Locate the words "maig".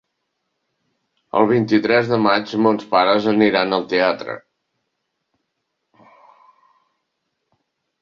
2.23-2.55